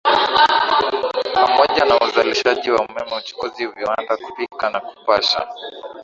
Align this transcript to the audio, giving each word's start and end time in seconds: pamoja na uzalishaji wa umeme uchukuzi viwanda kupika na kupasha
pamoja 1.33 1.85
na 1.85 1.99
uzalishaji 1.99 2.71
wa 2.71 2.85
umeme 2.89 3.17
uchukuzi 3.17 3.67
viwanda 3.67 4.17
kupika 4.17 4.69
na 4.69 4.79
kupasha 4.79 5.47